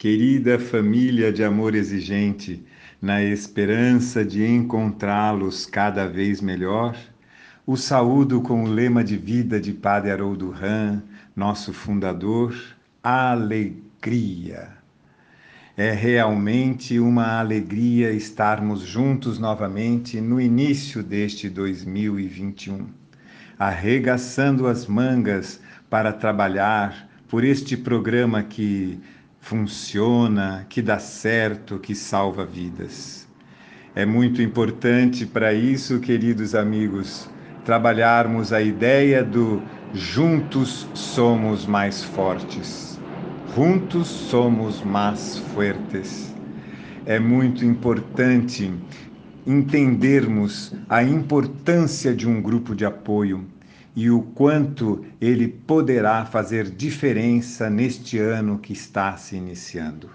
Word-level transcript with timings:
Querida 0.00 0.58
família 0.58 1.30
de 1.30 1.44
amor 1.44 1.74
exigente, 1.74 2.64
na 3.02 3.22
esperança 3.22 4.24
de 4.24 4.46
encontrá-los 4.46 5.66
cada 5.66 6.06
vez 6.06 6.40
melhor, 6.40 6.96
o 7.66 7.76
saúdo 7.76 8.40
com 8.40 8.64
o 8.64 8.66
lema 8.66 9.04
de 9.04 9.18
vida 9.18 9.60
de 9.60 9.74
Padre 9.74 10.10
Haroldo 10.10 10.48
Ram, 10.48 11.02
nosso 11.36 11.74
fundador, 11.74 12.56
alegria. 13.02 14.70
É 15.76 15.92
realmente 15.92 16.98
uma 16.98 17.38
alegria 17.38 18.10
estarmos 18.10 18.80
juntos 18.80 19.38
novamente 19.38 20.18
no 20.18 20.40
início 20.40 21.02
deste 21.02 21.50
2021, 21.50 22.86
arregaçando 23.58 24.66
as 24.66 24.86
mangas 24.86 25.60
para 25.90 26.10
trabalhar 26.10 27.06
por 27.28 27.44
este 27.44 27.76
programa 27.76 28.42
que 28.42 28.98
funciona, 29.40 30.66
que 30.68 30.82
dá 30.82 30.98
certo, 30.98 31.78
que 31.78 31.94
salva 31.94 32.44
vidas. 32.46 33.28
É 33.94 34.06
muito 34.06 34.42
importante 34.42 35.26
para 35.26 35.52
isso, 35.54 36.00
queridos 36.00 36.54
amigos, 36.54 37.30
trabalharmos 37.64 38.52
a 38.52 38.62
ideia 38.62 39.24
do 39.24 39.66
juntos 39.92 40.90
somos 40.94 41.66
mais 41.66 42.04
fortes. 42.04 43.02
Juntos 43.44 44.08
somos 44.08 44.82
mais 44.82 45.36
fuertes. 45.38 46.36
É 47.04 47.18
muito 47.18 47.64
importante 47.64 48.72
entendermos 49.46 50.74
a 50.88 51.02
importância 51.02 52.14
de 52.14 52.28
um 52.28 52.40
grupo 52.42 52.74
de 52.74 52.84
apoio 52.84 53.46
e 53.94 54.10
o 54.10 54.22
quanto 54.22 55.04
ele 55.20 55.48
poderá 55.48 56.24
fazer 56.24 56.70
diferença 56.70 57.68
neste 57.68 58.18
ano 58.18 58.58
que 58.58 58.72
está 58.72 59.16
se 59.16 59.36
iniciando. 59.36 60.10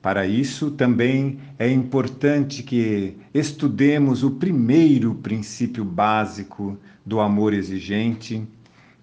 Para 0.00 0.26
isso, 0.26 0.70
também 0.70 1.38
é 1.58 1.70
importante 1.70 2.62
que 2.62 3.16
estudemos 3.34 4.22
o 4.22 4.30
primeiro 4.30 5.14
princípio 5.16 5.84
básico 5.84 6.78
do 7.04 7.20
amor 7.20 7.52
exigente, 7.52 8.42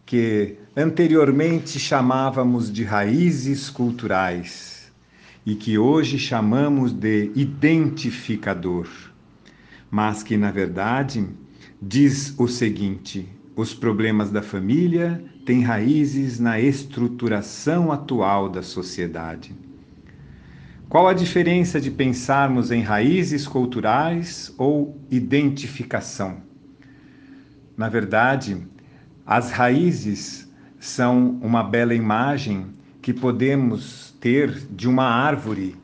que 0.03 0.55
anteriormente 0.75 1.77
chamávamos 1.77 2.71
de 2.71 2.83
raízes 2.83 3.69
culturais 3.69 4.91
e 5.45 5.53
que 5.53 5.77
hoje 5.77 6.17
chamamos 6.17 6.91
de 6.91 7.31
identificador, 7.35 8.87
mas 9.91 10.23
que, 10.23 10.35
na 10.35 10.49
verdade, 10.49 11.27
diz 11.79 12.33
o 12.39 12.47
seguinte: 12.47 13.36
os 13.57 13.73
problemas 13.73 14.29
da 14.29 14.43
família 14.43 15.19
têm 15.43 15.63
raízes 15.63 16.39
na 16.39 16.59
estruturação 16.59 17.91
atual 17.91 18.47
da 18.47 18.61
sociedade. 18.61 19.55
Qual 20.87 21.07
a 21.07 21.13
diferença 21.13 21.81
de 21.81 21.89
pensarmos 21.89 22.69
em 22.69 22.83
raízes 22.83 23.47
culturais 23.47 24.53
ou 24.59 24.95
identificação? 25.09 26.37
Na 27.75 27.89
verdade, 27.89 28.61
as 29.25 29.49
raízes 29.49 30.47
são 30.79 31.39
uma 31.41 31.63
bela 31.63 31.95
imagem 31.95 32.67
que 33.01 33.11
podemos 33.11 34.15
ter 34.21 34.51
de 34.69 34.87
uma 34.87 35.05
árvore 35.05 35.75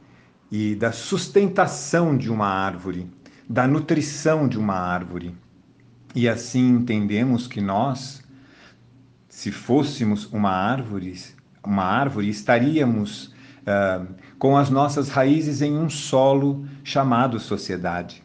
e 0.52 0.76
da 0.76 0.92
sustentação 0.92 2.16
de 2.16 2.32
uma 2.32 2.48
árvore, 2.48 3.10
da 3.50 3.68
nutrição 3.68 4.48
de 4.48 4.60
uma 4.60 4.76
árvore. 4.76 5.34
E 6.16 6.30
assim 6.30 6.69
entendemos 6.69 7.47
que 7.47 7.59
nós, 7.59 8.23
se 9.28 9.52
fôssemos 9.52 10.31
uma 10.31 10.52
árvore, 10.52 11.20
uma 11.65 11.83
árvore, 11.83 12.30
estaríamos 12.30 13.33
uh, 13.64 14.05
com 14.38 14.55
as 14.55 14.70
nossas 14.70 15.10
raízes 15.10 15.61
em 15.61 15.76
um 15.76 15.89
solo 15.89 16.65
chamado 16.83 17.39
sociedade. 17.39 18.23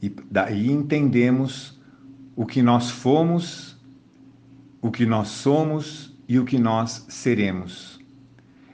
E 0.00 0.14
daí 0.30 0.70
entendemos 0.70 1.80
o 2.36 2.46
que 2.46 2.62
nós 2.62 2.90
fomos, 2.90 3.76
o 4.80 4.90
que 4.90 5.06
nós 5.06 5.28
somos 5.28 6.14
e 6.28 6.38
o 6.38 6.44
que 6.44 6.58
nós 6.58 7.06
seremos. 7.08 7.98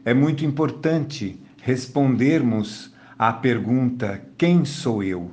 É 0.04 0.12
muito 0.12 0.44
importante 0.44 1.41
respondermos 1.62 2.92
à 3.19 3.32
pergunta: 3.32 4.20
quem 4.37 4.64
sou 4.64 5.03
eu? 5.03 5.31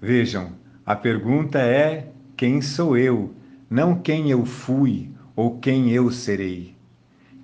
Vejam, 0.00 0.52
a 0.88 0.96
pergunta 0.96 1.58
é: 1.58 2.08
quem 2.34 2.62
sou 2.62 2.96
eu? 2.96 3.34
Não 3.68 4.00
quem 4.00 4.30
eu 4.30 4.46
fui 4.46 5.10
ou 5.36 5.58
quem 5.58 5.90
eu 5.90 6.10
serei. 6.10 6.74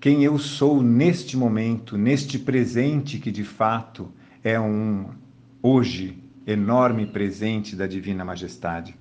Quem 0.01 0.25
eu 0.25 0.39
sou 0.39 0.83
neste 0.83 1.37
momento, 1.37 1.99
neste 1.99 2.39
presente 2.39 3.19
que 3.19 3.31
de 3.31 3.45
fato 3.45 4.11
é 4.43 4.59
um 4.59 5.11
hoje 5.63 6.19
enorme 6.47 7.05
presente 7.05 7.77
da 7.77 7.87
Divina 7.87 8.25
Majestade. 8.25 8.97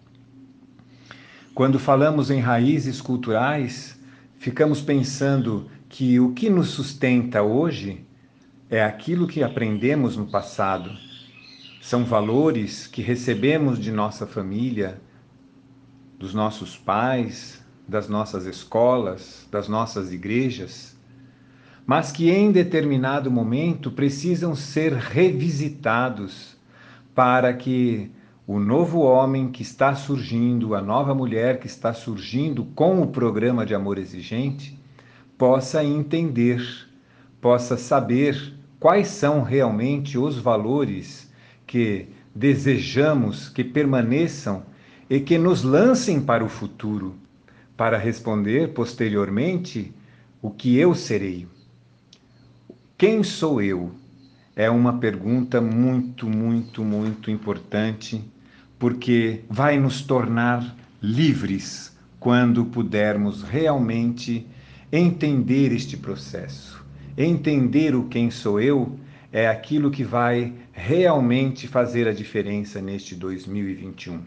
Quando 1.56 1.80
falamos 1.80 2.30
em 2.30 2.42
raízes 2.42 3.00
culturais, 3.00 3.98
ficamos 4.38 4.82
pensando 4.82 5.70
que 5.88 6.20
o 6.20 6.34
que 6.34 6.50
nos 6.50 6.68
sustenta 6.68 7.42
hoje 7.42 8.06
é 8.70 8.84
aquilo 8.84 9.26
que 9.26 9.42
aprendemos 9.42 10.18
no 10.18 10.26
passado 10.26 10.92
são 11.84 12.06
valores 12.06 12.88
que 12.88 13.02
recebemos 13.02 13.78
de 13.78 13.92
nossa 13.92 14.26
família, 14.26 15.02
dos 16.18 16.34
nossos 16.34 16.78
pais, 16.78 17.62
das 17.86 18.08
nossas 18.08 18.46
escolas, 18.46 19.46
das 19.52 19.68
nossas 19.68 20.14
igrejas, 20.14 20.96
mas 21.86 22.10
que 22.10 22.32
em 22.32 22.54
determinado 22.54 23.30
momento 23.30 23.92
precisam 23.92 24.56
ser 24.56 24.94
revisitados 24.94 26.56
para 27.14 27.54
que 27.54 28.10
o 28.48 28.60
novo 28.60 29.02
homem 29.02 29.52
que 29.52 29.62
está 29.62 29.94
surgindo, 29.94 30.76
a 30.76 30.82
nova 30.82 31.14
mulher 31.14 31.60
que 31.60 31.68
está 31.68 31.94
surgindo 31.94 32.64
com 32.74 33.02
o 33.02 33.08
programa 33.08 33.66
de 33.66 33.76
amor 33.76 33.98
exigente, 33.98 34.80
possa 35.38 35.84
entender, 35.84 36.66
possa 37.42 37.76
saber 37.76 38.54
quais 38.80 39.10
são 39.10 39.44
realmente 39.44 40.18
os 40.18 40.38
valores 40.38 41.33
que 41.66 42.08
desejamos 42.34 43.50
que 43.50 43.64
permaneçam 43.64 44.64
e 45.10 45.20
que 45.20 45.38
nos 45.38 45.64
lancem 45.64 46.22
para 46.22 46.44
o 46.44 46.50
futuro, 46.50 47.16
para 47.78 47.98
responder 47.98 48.70
posteriormente 48.70 49.94
o 50.42 50.50
que 50.50 50.78
eu 50.78 50.96
serei. 50.96 51.48
Quem 52.98 53.24
sou 53.24 53.62
eu? 53.62 53.92
É 54.56 54.70
uma 54.70 55.00
pergunta 55.00 55.60
muito, 55.60 56.28
muito, 56.30 56.84
muito 56.84 57.32
importante, 57.32 58.24
porque 58.78 59.42
vai 59.50 59.80
nos 59.80 60.02
tornar 60.02 60.76
livres 61.02 61.96
quando 62.20 62.66
pudermos 62.66 63.42
realmente 63.44 64.48
entender 64.92 65.72
este 65.72 65.98
processo, 65.98 66.86
entender 67.18 67.96
o 67.96 68.06
quem 68.06 68.30
sou 68.30 68.62
eu 68.62 68.98
é 69.34 69.48
aquilo 69.48 69.90
que 69.90 70.04
vai 70.04 70.54
realmente 70.72 71.68
fazer 71.68 72.08
a 72.08 72.14
diferença 72.14 72.80
neste 72.80 73.16
2021. 73.16 74.22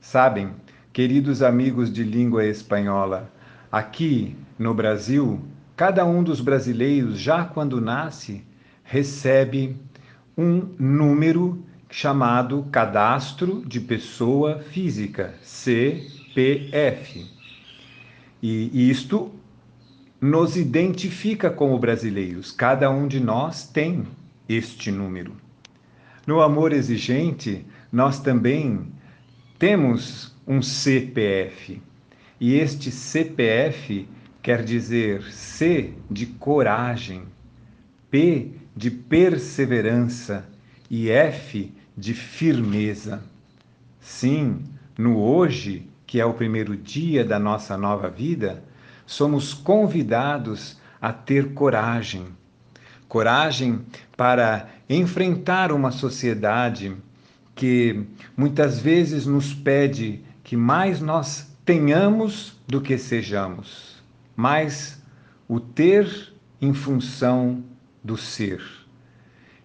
Sabem, 0.00 0.50
queridos 0.92 1.42
amigos 1.42 1.92
de 1.92 2.02
língua 2.02 2.44
espanhola, 2.44 3.32
aqui 3.70 4.36
no 4.58 4.74
Brasil, 4.74 5.40
cada 5.76 6.04
um 6.04 6.24
dos 6.24 6.40
brasileiros, 6.40 7.20
já 7.20 7.44
quando 7.44 7.80
nasce, 7.80 8.44
recebe 8.82 9.76
um 10.36 10.74
número 10.76 11.64
chamado 11.88 12.66
Cadastro 12.72 13.64
de 13.64 13.78
Pessoa 13.78 14.58
Física, 14.58 15.34
CPF. 15.40 17.30
E 18.42 18.90
isto 18.90 19.32
nos 20.20 20.56
identifica 20.56 21.50
como 21.50 21.78
brasileiros. 21.78 22.50
Cada 22.50 22.90
um 22.90 23.06
de 23.06 23.20
nós 23.20 23.66
tem 23.66 24.04
este 24.48 24.90
número. 24.90 25.36
No 26.26 26.40
amor 26.40 26.72
exigente, 26.72 27.64
nós 27.92 28.20
também 28.20 28.86
temos 29.58 30.34
um 30.46 30.60
CPF. 30.60 31.80
E 32.40 32.54
este 32.54 32.90
CPF 32.90 34.08
quer 34.42 34.62
dizer 34.62 35.22
C 35.32 35.92
de 36.10 36.26
coragem, 36.26 37.22
P 38.10 38.52
de 38.76 38.90
perseverança 38.90 40.48
e 40.90 41.10
F 41.10 41.72
de 41.96 42.14
firmeza. 42.14 43.22
Sim, 44.00 44.64
no 44.96 45.18
hoje, 45.18 45.88
que 46.06 46.20
é 46.20 46.24
o 46.24 46.34
primeiro 46.34 46.76
dia 46.76 47.24
da 47.24 47.38
nossa 47.38 47.76
nova 47.76 48.08
vida, 48.08 48.62
somos 49.08 49.54
convidados 49.54 50.76
a 51.00 51.14
ter 51.14 51.54
coragem. 51.54 52.26
Coragem 53.08 53.80
para 54.14 54.68
enfrentar 54.86 55.72
uma 55.72 55.90
sociedade 55.90 56.94
que 57.54 58.04
muitas 58.36 58.78
vezes 58.78 59.24
nos 59.24 59.54
pede 59.54 60.22
que 60.44 60.58
mais 60.58 61.00
nós 61.00 61.50
tenhamos 61.64 62.60
do 62.66 62.82
que 62.82 62.98
sejamos. 62.98 63.96
Mas 64.36 65.02
o 65.48 65.58
ter 65.58 66.34
em 66.60 66.74
função 66.74 67.64
do 68.04 68.18
ser. 68.18 68.62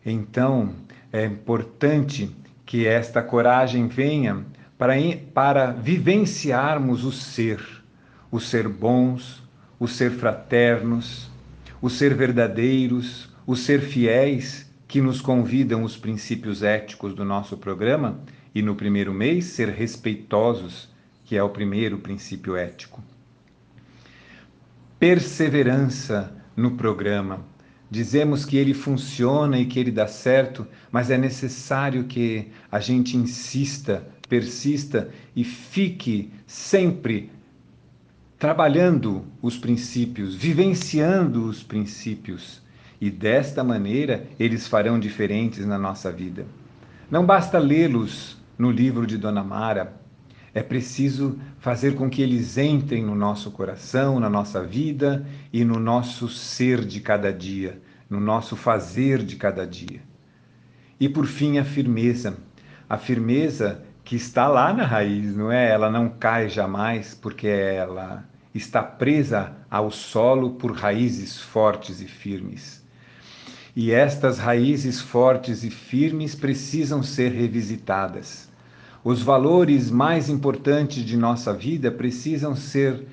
Então, 0.05 0.73
é 1.11 1.25
importante 1.25 2.33
que 2.65 2.87
esta 2.87 3.21
coragem 3.21 3.89
venha 3.89 4.45
para, 4.77 4.93
para 5.33 5.71
vivenciarmos 5.71 7.03
o 7.03 7.11
ser, 7.11 7.59
o 8.33 8.39
ser 8.39 8.67
bons, 8.67 9.43
o 9.79 9.87
ser 9.87 10.09
fraternos, 10.09 11.29
o 11.79 11.87
ser 11.87 12.15
verdadeiros, 12.15 13.29
o 13.45 13.55
ser 13.55 13.79
fiéis 13.79 14.67
que 14.87 14.99
nos 14.99 15.21
convidam 15.21 15.83
os 15.83 15.95
princípios 15.95 16.63
éticos 16.63 17.13
do 17.13 17.23
nosso 17.23 17.55
programa 17.55 18.19
e 18.55 18.63
no 18.63 18.73
primeiro 18.73 19.13
mês 19.13 19.45
ser 19.45 19.69
respeitosos, 19.69 20.89
que 21.23 21.37
é 21.37 21.43
o 21.43 21.49
primeiro 21.49 21.99
princípio 21.99 22.55
ético. 22.55 23.03
Perseverança 24.97 26.35
no 26.57 26.71
programa. 26.71 27.45
Dizemos 27.87 28.45
que 28.45 28.57
ele 28.57 28.73
funciona 28.73 29.59
e 29.59 29.67
que 29.67 29.79
ele 29.79 29.91
dá 29.91 30.07
certo, 30.07 30.65
mas 30.91 31.11
é 31.11 31.19
necessário 31.19 32.05
que 32.05 32.47
a 32.71 32.79
gente 32.79 33.15
insista, 33.15 34.07
persista 34.27 35.11
e 35.35 35.43
fique 35.43 36.31
sempre 36.47 37.29
trabalhando 38.43 39.23
os 39.41 39.57
princípios, 39.57 40.35
vivenciando 40.35 41.45
os 41.45 41.63
princípios. 41.63 42.61
E 42.99 43.09
desta 43.09 43.63
maneira 43.63 44.27
eles 44.37 44.67
farão 44.67 44.99
diferentes 44.99 45.65
na 45.65 45.77
nossa 45.77 46.11
vida. 46.11 46.45
Não 47.09 47.25
basta 47.25 47.57
lê-los 47.57 48.37
no 48.57 48.69
livro 48.69 49.07
de 49.07 49.17
Dona 49.17 49.45
Mara, 49.45 49.93
é 50.53 50.61
preciso 50.61 51.39
fazer 51.57 51.95
com 51.95 52.09
que 52.09 52.21
eles 52.21 52.57
entrem 52.57 53.01
no 53.01 53.15
nosso 53.15 53.49
coração, 53.49 54.19
na 54.19 54.29
nossa 54.29 54.61
vida 54.61 55.25
e 55.53 55.63
no 55.63 55.79
nosso 55.79 56.27
ser 56.27 56.83
de 56.83 56.99
cada 56.99 57.31
dia, 57.31 57.81
no 58.09 58.19
nosso 58.19 58.57
fazer 58.57 59.23
de 59.23 59.37
cada 59.37 59.65
dia. 59.65 60.01
E 60.99 61.07
por 61.07 61.27
fim, 61.27 61.59
a 61.59 61.63
firmeza. 61.63 62.35
A 62.89 62.97
firmeza 62.97 63.85
que 64.03 64.17
está 64.17 64.49
lá 64.49 64.73
na 64.73 64.85
raiz, 64.85 65.33
não 65.33 65.49
é? 65.49 65.69
Ela 65.71 65.89
não 65.89 66.09
cai 66.09 66.49
jamais 66.49 67.15
porque 67.15 67.47
ela 67.47 68.32
está 68.53 68.83
presa 68.83 69.55
ao 69.69 69.89
solo 69.89 70.51
por 70.51 70.71
raízes 70.71 71.39
fortes 71.39 72.01
e 72.01 72.07
firmes. 72.07 72.83
E 73.75 73.91
estas 73.91 74.37
raízes 74.37 75.01
fortes 75.01 75.63
e 75.63 75.71
firmes 75.71 76.35
precisam 76.35 77.01
ser 77.01 77.31
revisitadas. 77.31 78.47
Os 79.03 79.21
valores 79.21 79.89
mais 79.89 80.29
importantes 80.29 81.03
de 81.03 81.17
nossa 81.17 81.53
vida 81.53 81.91
precisam 81.91 82.55
ser 82.55 83.05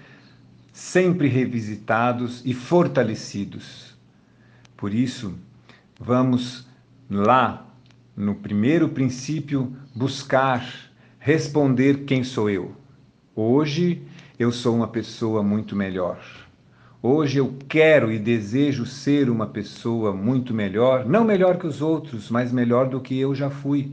sempre 0.72 1.26
revisitados 1.28 2.42
e 2.44 2.52
fortalecidos. 2.52 3.96
Por 4.76 4.94
isso, 4.94 5.34
vamos 5.98 6.66
lá, 7.10 7.66
no 8.14 8.34
primeiro 8.34 8.90
princípio, 8.90 9.74
buscar 9.94 10.90
responder 11.18 12.04
quem 12.04 12.22
sou 12.22 12.48
eu. 12.48 12.74
Hoje 13.34 14.02
eu 14.40 14.50
sou 14.50 14.74
uma 14.74 14.88
pessoa 14.88 15.42
muito 15.42 15.76
melhor. 15.76 16.18
Hoje 17.02 17.36
eu 17.36 17.54
quero 17.68 18.10
e 18.10 18.18
desejo 18.18 18.86
ser 18.86 19.28
uma 19.28 19.46
pessoa 19.46 20.14
muito 20.14 20.54
melhor, 20.54 21.04
não 21.04 21.24
melhor 21.24 21.58
que 21.58 21.66
os 21.66 21.82
outros, 21.82 22.30
mas 22.30 22.50
melhor 22.50 22.88
do 22.88 23.02
que 23.02 23.20
eu 23.20 23.34
já 23.34 23.50
fui. 23.50 23.92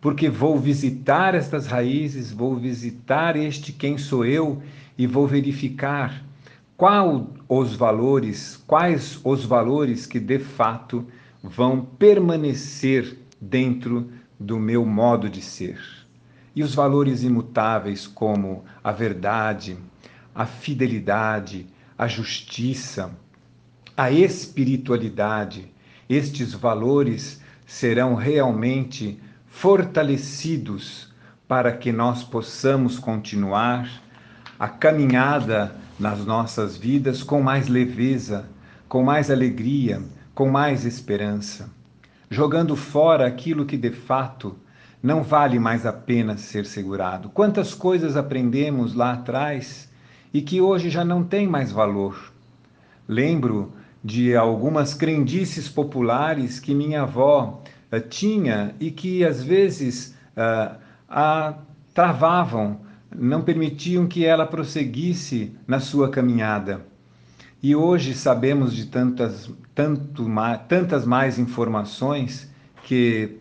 Porque 0.00 0.28
vou 0.28 0.58
visitar 0.58 1.36
estas 1.36 1.68
raízes, 1.68 2.32
vou 2.32 2.56
visitar 2.56 3.36
este 3.36 3.72
quem 3.72 3.96
sou 3.96 4.24
eu 4.24 4.60
e 4.98 5.06
vou 5.06 5.24
verificar 5.28 6.20
qual 6.76 7.32
os 7.48 7.76
valores, 7.76 8.56
quais 8.66 9.20
os 9.22 9.44
valores 9.44 10.04
que 10.04 10.18
de 10.18 10.40
fato 10.40 11.06
vão 11.40 11.80
permanecer 11.80 13.16
dentro 13.40 14.10
do 14.36 14.58
meu 14.58 14.84
modo 14.84 15.30
de 15.30 15.40
ser 15.40 15.99
e 16.60 16.62
os 16.62 16.74
valores 16.74 17.22
imutáveis 17.22 18.06
como 18.06 18.66
a 18.84 18.92
verdade, 18.92 19.78
a 20.34 20.44
fidelidade, 20.44 21.66
a 21.96 22.06
justiça, 22.06 23.10
a 23.96 24.10
espiritualidade, 24.10 25.72
estes 26.06 26.52
valores 26.52 27.40
serão 27.66 28.14
realmente 28.14 29.18
fortalecidos 29.46 31.10
para 31.48 31.72
que 31.72 31.90
nós 31.90 32.22
possamos 32.22 32.98
continuar 32.98 33.90
a 34.58 34.68
caminhada 34.68 35.74
nas 35.98 36.26
nossas 36.26 36.76
vidas 36.76 37.22
com 37.22 37.40
mais 37.40 37.68
leveza, 37.68 38.44
com 38.86 39.02
mais 39.02 39.30
alegria, 39.30 40.02
com 40.34 40.50
mais 40.50 40.84
esperança, 40.84 41.70
jogando 42.28 42.76
fora 42.76 43.26
aquilo 43.26 43.64
que 43.64 43.78
de 43.78 43.90
fato 43.90 44.58
não 45.02 45.22
vale 45.22 45.58
mais 45.58 45.86
a 45.86 45.92
pena 45.92 46.36
ser 46.36 46.66
segurado. 46.66 47.30
Quantas 47.30 47.74
coisas 47.74 48.16
aprendemos 48.16 48.94
lá 48.94 49.12
atrás 49.12 49.90
e 50.32 50.42
que 50.42 50.60
hoje 50.60 50.90
já 50.90 51.04
não 51.04 51.24
têm 51.24 51.46
mais 51.46 51.72
valor. 51.72 52.32
Lembro 53.08 53.72
de 54.02 54.36
algumas 54.36 54.94
crendices 54.94 55.68
populares 55.68 56.60
que 56.60 56.74
minha 56.74 57.02
avó 57.02 57.62
uh, 57.92 58.00
tinha 58.00 58.74
e 58.78 58.90
que 58.90 59.24
às 59.24 59.42
vezes 59.42 60.14
uh, 60.36 60.76
a 61.08 61.54
travavam, 61.92 62.80
não 63.14 63.42
permitiam 63.42 64.06
que 64.06 64.24
ela 64.24 64.46
prosseguisse 64.46 65.56
na 65.66 65.80
sua 65.80 66.08
caminhada. 66.08 66.86
E 67.62 67.74
hoje 67.74 68.14
sabemos 68.14 68.74
de 68.74 68.86
tantas, 68.86 69.50
tanto, 69.74 70.26
tantas 70.68 71.04
mais 71.04 71.38
informações 71.38 72.50
que 72.84 73.39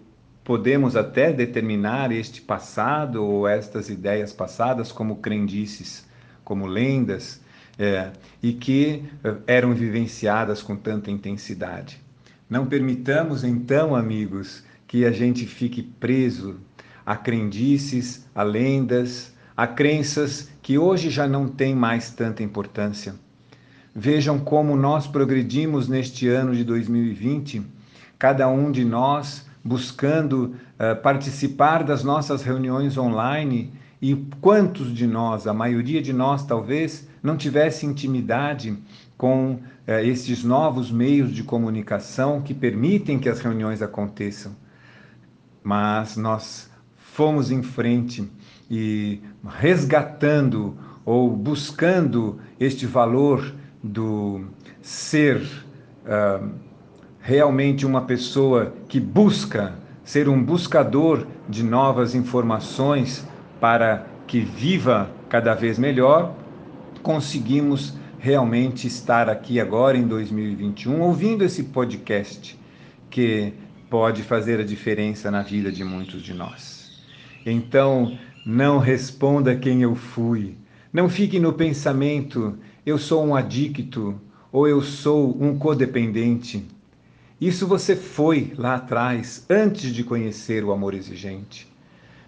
podemos 0.50 0.96
até 0.96 1.31
determinar 1.31 2.12
este 2.12 2.42
passado 2.42 3.24
ou 3.24 3.48
estas 3.48 3.88
ideias 3.88 4.34
passadas 4.34 4.92
como 4.92 5.18
crendices, 5.18 6.07
como 6.44 6.66
lendas, 6.66 7.40
é, 7.78 8.10
e 8.42 8.54
que 8.54 9.04
é, 9.24 9.36
eram 9.46 9.75
vivenciadas 9.75 10.63
com 10.63 10.75
tanta 10.75 11.12
intensidade. 11.12 12.01
Não 12.50 12.66
permitamos, 12.66 13.44
então, 13.44 13.96
amigos, 13.96 14.63
que 14.88 15.06
a 15.06 15.12
gente 15.12 15.46
fique 15.46 15.84
preso 15.84 16.60
a 17.06 17.16
crendices, 17.16 18.25
a 18.34 18.41
lendas, 18.41 19.32
a 19.56 19.68
crenças 19.68 20.50
que 20.63 20.79
hoje 20.79 21.12
já 21.12 21.27
não 21.27 21.48
têm 21.48 21.75
mais 21.75 22.10
tanta 22.10 22.41
importância. 22.41 23.13
Vejam 23.94 24.39
como 24.39 24.75
nós 24.75 25.06
progredimos 25.06 25.88
neste 25.88 26.27
ano 26.27 26.56
de 26.56 26.63
2020, 26.63 27.62
cada 28.18 28.50
um 28.50 28.72
de 28.72 28.84
nós 28.84 29.48
buscando 29.63 30.56
uh, 30.80 31.01
participar 31.01 31.84
das 31.84 32.04
nossas 32.04 32.42
reuniões 32.44 32.98
online 32.98 33.74
e 34.01 34.16
quantos 34.39 34.94
de 34.94 35.06
nós, 35.06 35.46
a 35.46 35.54
maioria 35.54 36.01
de 36.01 36.13
nós 36.13 36.46
talvez, 36.46 37.08
não 37.22 37.36
tivesse 37.36 37.86
intimidade 37.86 38.78
com 39.18 39.54
uh, 39.54 39.62
esses 40.04 40.44
novos 40.44 40.92
meios 40.92 41.34
de 41.34 41.44
comunicação 41.44 42.42
que 42.42 42.54
permitem 42.54 43.20
que 43.20 43.28
as 43.28 43.39
reuniões 43.39 43.82
aconteçam. 43.82 44.56
Mas 45.62 46.16
nós 46.16 46.70
fomos 46.96 47.51
em 47.51 47.62
frente 47.62 48.30
e 48.72 49.22
resgatando 49.46 50.78
ou 51.04 51.36
buscando 51.36 52.39
este 52.60 52.86
valor 52.86 53.54
do 53.84 54.46
ser. 54.82 55.42
Uh, 56.06 56.69
realmente 57.29 57.86
uma 57.86 58.01
pessoa 58.01 58.74
que 58.88 59.00
busca 59.00 59.75
ser 60.03 60.27
um 60.27 60.43
buscador 60.43 61.27
de 61.48 61.62
novas 61.62 62.15
informações 62.15 63.24
para 63.62 64.07
que 64.25 64.39
viva 64.39 65.12
cada 65.29 65.53
vez 65.53 65.77
melhor, 65.77 66.36
conseguimos 67.03 67.93
realmente 68.17 68.88
estar 68.88 69.29
aqui 69.29 69.59
agora 69.59 69.95
em 69.95 70.07
2021 70.07 71.01
ouvindo 71.01 71.43
esse 71.43 71.65
podcast 71.65 72.59
que 73.12 73.53
pode 73.91 74.24
fazer 74.24 74.59
a 74.59 74.65
diferença 74.65 75.29
na 75.29 75.43
vida 75.43 75.71
de 75.71 75.83
muitos 75.83 76.24
de 76.24 76.33
nós. 76.33 77.00
Então, 77.45 78.17
não 78.43 78.79
responda 78.79 79.55
quem 79.55 79.83
eu 79.83 79.93
fui. 79.93 80.57
Não 80.91 81.07
fique 81.07 81.39
no 81.39 81.53
pensamento 81.53 82.57
eu 82.83 82.98
sou 82.98 83.24
um 83.24 83.36
adicto 83.36 84.19
ou 84.51 84.67
eu 84.67 84.81
sou 84.81 85.38
um 85.39 85.59
codependente 85.59 86.65
isso 87.39 87.65
você 87.65 87.96
foi 87.96 88.53
lá 88.58 88.75
atrás, 88.75 89.46
antes 89.50 89.93
de 89.93 90.03
conhecer 90.03 90.63
o 90.63 90.74
amor 90.74 90.93
exigente. 90.93 91.67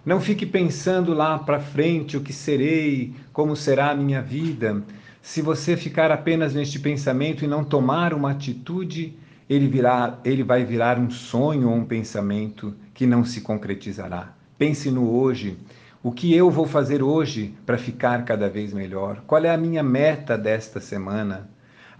Não 0.04 0.20
fique 0.20 0.46
pensando 0.46 1.12
lá 1.12 1.38
para 1.38 1.60
frente 1.60 2.16
o 2.16 2.22
que 2.22 2.32
serei, 2.32 3.14
como 3.32 3.54
será 3.54 3.90
a 3.90 3.94
minha 3.94 4.22
vida. 4.22 4.82
Se 5.20 5.42
você 5.42 5.76
ficar 5.76 6.10
apenas 6.10 6.54
neste 6.54 6.80
pensamento 6.80 7.44
e 7.44 7.48
não 7.48 7.62
tomar 7.62 8.14
uma 8.14 8.30
atitude, 8.30 9.14
ele, 9.48 9.68
virá, 9.68 10.18
ele 10.24 10.42
vai 10.42 10.64
virar 10.64 10.98
um 10.98 11.10
sonho 11.10 11.68
ou 11.68 11.76
um 11.76 11.84
pensamento 11.84 12.74
que 12.94 13.06
não 13.06 13.22
se 13.22 13.42
concretizará. 13.42 14.32
Pense 14.56 14.90
no 14.90 15.10
hoje. 15.10 15.58
O 16.02 16.10
que 16.10 16.34
eu 16.34 16.50
vou 16.50 16.66
fazer 16.66 17.02
hoje 17.02 17.54
para 17.66 17.78
ficar 17.78 18.24
cada 18.24 18.48
vez 18.48 18.72
melhor? 18.72 19.22
Qual 19.26 19.44
é 19.44 19.50
a 19.50 19.58
minha 19.58 19.82
meta 19.82 20.36
desta 20.38 20.80
semana? 20.80 21.48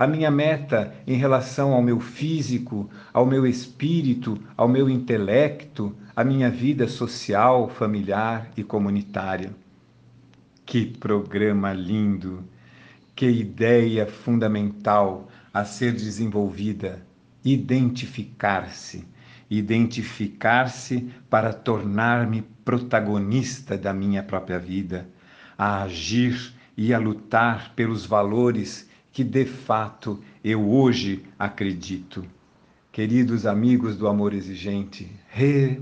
A 0.02 0.06
minha 0.08 0.32
meta 0.32 0.92
em 1.06 1.14
relação 1.14 1.72
ao 1.72 1.80
meu 1.80 2.00
físico, 2.00 2.90
ao 3.12 3.24
meu 3.24 3.46
espírito, 3.46 4.36
ao 4.56 4.66
meu 4.66 4.90
intelecto, 4.90 5.94
à 6.16 6.24
minha 6.24 6.50
vida 6.50 6.88
social, 6.88 7.68
familiar 7.68 8.50
e 8.56 8.64
comunitária. 8.64 9.54
Que 10.66 10.86
programa 10.86 11.72
lindo! 11.72 12.42
Que 13.14 13.30
ideia 13.30 14.04
fundamental 14.04 15.28
a 15.54 15.64
ser 15.64 15.92
desenvolvida! 15.92 17.06
Identificar-se. 17.44 19.06
Identificar-se 19.48 21.12
para 21.30 21.52
tornar-me 21.52 22.42
protagonista 22.64 23.78
da 23.78 23.94
minha 23.94 24.24
própria 24.24 24.58
vida, 24.58 25.08
a 25.56 25.84
agir 25.84 26.52
e 26.76 26.92
a 26.92 26.98
lutar 26.98 27.72
pelos 27.76 28.04
valores 28.04 28.90
que 29.12 29.22
de 29.22 29.44
fato 29.44 30.22
eu 30.42 30.68
hoje 30.68 31.24
acredito. 31.38 32.24
Queridos 32.90 33.46
amigos 33.46 33.96
do 33.96 34.08
amor 34.08 34.32
exigente, 34.32 35.10
re, 35.28 35.80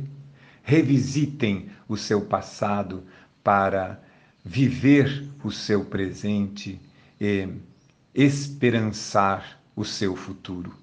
revisitem 0.63 1.71
o 1.89 1.97
seu 1.97 2.23
passado 2.23 3.05
para 3.43 4.01
viver 4.45 5.29
o 5.45 5.51
seu 5.51 5.85
presente 5.85 6.81
e 7.21 7.49
esperançar 8.15 9.61
o 9.77 9.85
seu 9.85 10.17
futuro. 10.17 10.75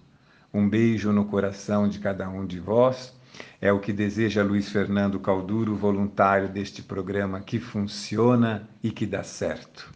Um 0.54 0.68
beijo 0.68 1.12
no 1.12 1.25
coração 1.25 1.88
de 1.88 2.00
cada 2.00 2.30
um 2.30 2.46
de 2.46 2.60
vós. 2.60 3.13
É 3.62 3.72
o 3.72 3.80
que 3.80 3.94
deseja 3.94 4.44
Luiz 4.44 4.70
Fernando 4.70 5.20
Calduro, 5.20 5.75
voluntário 5.75 6.50
deste 6.50 6.82
programa 6.82 7.39
que 7.42 7.60
funciona 7.60 8.68
e 8.82 8.89
que 8.89 9.06
dá 9.06 9.24
certo. 9.24 9.92